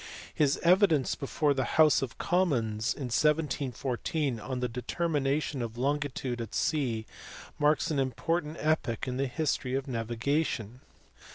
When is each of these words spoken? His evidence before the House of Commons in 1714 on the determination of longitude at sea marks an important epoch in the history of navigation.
His 0.33 0.57
evidence 0.63 1.13
before 1.13 1.53
the 1.53 1.63
House 1.77 2.01
of 2.01 2.17
Commons 2.17 2.95
in 2.95 3.03
1714 3.11 4.39
on 4.39 4.59
the 4.59 4.67
determination 4.67 5.61
of 5.61 5.77
longitude 5.77 6.41
at 6.41 6.55
sea 6.55 7.05
marks 7.59 7.91
an 7.91 7.99
important 7.99 8.57
epoch 8.59 9.07
in 9.07 9.17
the 9.17 9.27
history 9.27 9.75
of 9.75 9.87
navigation. 9.87 10.79